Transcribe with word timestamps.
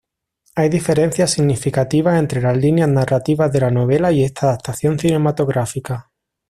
Hay 0.55 0.69
diferencias 0.69 1.29
significativas 1.29 2.17
entre 2.17 2.41
las 2.41 2.57
líneas 2.57 2.89
narrativas 2.89 3.53
de 3.53 3.59
la 3.61 3.69
novela 3.69 4.11
y 4.11 4.23
esta 4.23 4.47
adaptación 4.47 4.97
cinematográfica. 4.97 6.09